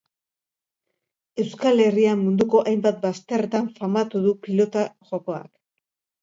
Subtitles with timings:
[1.43, 5.55] Euskal Herria munduko hainbat bazterretan famatu du pilota jokoak.